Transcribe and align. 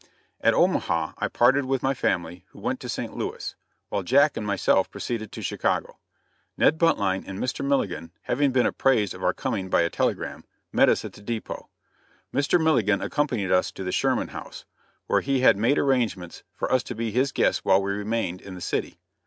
At 0.39 0.55
Omaha 0.55 1.11
I 1.19 1.27
parted 1.27 1.65
with 1.65 1.83
my 1.83 1.93
family, 1.93 2.43
who 2.49 2.59
went 2.59 2.79
to 2.79 2.89
St. 2.89 3.15
Louis, 3.15 3.53
while 3.89 4.01
Jack 4.01 4.35
and 4.35 4.43
myself 4.47 4.89
proceeded 4.89 5.31
to 5.31 5.43
Chicago. 5.43 5.99
Ned 6.57 6.79
Buntline 6.79 7.23
and 7.27 7.37
Mr. 7.37 7.63
Milligan, 7.63 8.11
having 8.23 8.51
been 8.51 8.65
apprised 8.65 9.13
of 9.13 9.23
our 9.23 9.31
coming 9.35 9.69
by 9.69 9.83
a 9.83 9.91
telegram, 9.91 10.43
met 10.71 10.89
us 10.89 11.05
at 11.05 11.13
the 11.13 11.21
dépôt. 11.21 11.67
Mr. 12.33 12.59
Milligan 12.59 12.99
accompanied 12.99 13.51
us 13.51 13.71
to 13.71 13.83
the 13.83 13.91
Sherman 13.91 14.29
House, 14.29 14.65
where 15.05 15.21
he 15.21 15.41
had 15.41 15.55
made 15.55 15.77
arrangements 15.77 16.41
for 16.51 16.71
us 16.71 16.81
to 16.81 16.95
be 16.95 17.11
his 17.11 17.31
guests 17.31 17.63
while 17.63 17.79
we 17.79 17.91
remained 17.91 18.41
in 18.41 18.55
the 18.55 18.59
city. 18.61 18.97